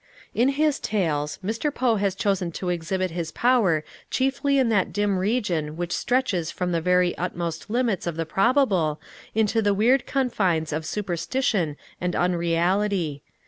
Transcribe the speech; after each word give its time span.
In 0.33 0.49
his 0.57 0.79
tales, 0.79 1.37
Mr. 1.45 1.71
Poe 1.71 1.97
has 1.97 2.15
chosen 2.15 2.51
to 2.53 2.69
exhibit 2.69 3.11
his 3.11 3.31
power 3.31 3.83
chiefly 4.09 4.57
in 4.57 4.69
that 4.69 4.91
dim 4.91 5.19
region 5.19 5.77
which 5.77 5.91
stretches 5.95 6.49
from 6.49 6.71
the 6.71 6.81
very 6.81 7.15
utmost 7.19 7.69
limits 7.69 8.07
of 8.07 8.15
the 8.15 8.25
probable 8.25 8.99
into 9.35 9.61
the 9.61 9.75
weird 9.75 10.07
confines 10.07 10.73
of 10.73 10.87
superstition 10.87 11.77
and 12.01 12.15
unreality. 12.15 13.21